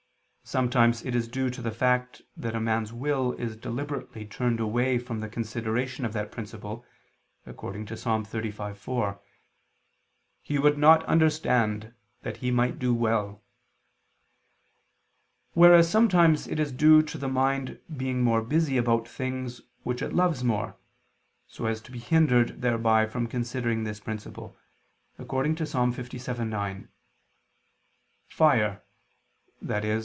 Sometimes 0.43 1.05
it 1.05 1.15
is 1.15 1.29
due 1.29 1.49
to 1.49 1.61
the 1.61 1.71
fact 1.71 2.23
that 2.35 2.55
a 2.55 2.59
man's 2.59 2.91
will 2.91 3.31
is 3.33 3.55
deliberately 3.55 4.25
turned 4.25 4.59
away 4.59 4.97
from 4.99 5.21
the 5.21 5.29
consideration 5.29 6.03
of 6.03 6.11
that 6.11 6.29
principle, 6.29 6.83
according 7.45 7.85
to 7.85 7.93
Ps. 7.95 8.03
35:4, 8.03 9.17
"He 10.41 10.59
would 10.59 10.77
not 10.77 11.05
understand, 11.05 11.93
that 12.23 12.37
he 12.37 12.51
might 12.51 12.79
do 12.79 12.93
well": 12.93 13.41
whereas 15.53 15.89
sometimes 15.89 16.49
it 16.49 16.59
is 16.59 16.73
due 16.73 17.01
to 17.03 17.17
the 17.17 17.29
mind 17.29 17.79
being 17.95 18.21
more 18.21 18.41
busy 18.41 18.75
about 18.75 19.07
things 19.07 19.61
which 19.83 20.01
it 20.01 20.11
loves 20.11 20.43
more, 20.43 20.75
so 21.47 21.65
as 21.65 21.79
to 21.79 21.93
be 21.93 21.99
hindered 21.99 22.61
thereby 22.61 23.05
from 23.05 23.25
considering 23.25 23.85
this 23.85 24.01
principle, 24.01 24.57
according 25.17 25.55
to 25.55 25.63
Ps. 25.63 25.75
57:9, 25.95 26.89
"Fire," 28.27 28.81
i.e. 29.69 29.99